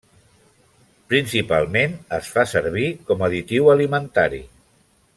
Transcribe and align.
Principalment 1.11 1.93
es 2.19 2.31
fa 2.39 2.47
servir 2.55 2.89
com 3.11 3.23
additiu 3.31 3.71
alimentari. 3.79 4.43